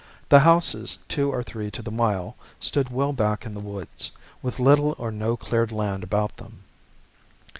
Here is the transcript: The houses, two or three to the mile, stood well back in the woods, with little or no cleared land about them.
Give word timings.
The 0.29 0.39
houses, 0.39 0.97
two 1.07 1.31
or 1.31 1.43
three 1.43 1.69
to 1.69 1.83
the 1.83 1.91
mile, 1.91 2.35
stood 2.59 2.89
well 2.89 3.13
back 3.13 3.45
in 3.45 3.53
the 3.53 3.59
woods, 3.59 4.09
with 4.41 4.57
little 4.57 4.95
or 4.97 5.11
no 5.11 5.37
cleared 5.37 5.71
land 5.71 6.01
about 6.01 6.37
them. 6.37 6.63